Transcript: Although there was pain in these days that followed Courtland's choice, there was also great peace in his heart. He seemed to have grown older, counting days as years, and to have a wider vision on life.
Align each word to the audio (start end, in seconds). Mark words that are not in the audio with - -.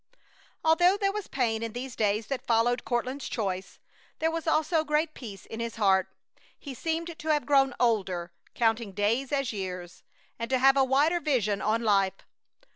Although 0.63 0.97
there 0.97 1.11
was 1.11 1.27
pain 1.27 1.61
in 1.61 1.73
these 1.73 1.95
days 1.95 2.25
that 2.25 2.47
followed 2.47 2.85
Courtland's 2.85 3.29
choice, 3.29 3.77
there 4.17 4.31
was 4.31 4.47
also 4.47 4.83
great 4.83 5.13
peace 5.13 5.45
in 5.45 5.59
his 5.59 5.75
heart. 5.75 6.07
He 6.57 6.73
seemed 6.73 7.19
to 7.19 7.27
have 7.27 7.45
grown 7.45 7.75
older, 7.79 8.33
counting 8.55 8.93
days 8.93 9.31
as 9.31 9.53
years, 9.53 10.01
and 10.39 10.49
to 10.49 10.57
have 10.57 10.75
a 10.75 10.83
wider 10.83 11.19
vision 11.19 11.61
on 11.61 11.83
life. 11.83 12.25